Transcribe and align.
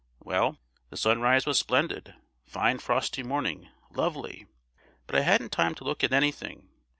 Well, 0.23 0.57
the 0.89 0.97
sunrise 0.97 1.45
was 1.45 1.59
splendid—fine 1.59 2.79
frosty 2.79 3.21
morning—lovely! 3.21 4.47
but 5.05 5.15
I 5.15 5.21
hadn't 5.21 5.51
time 5.51 5.75
to 5.75 5.83
look 5.83 6.03
at 6.03 6.11
anything. 6.11 6.69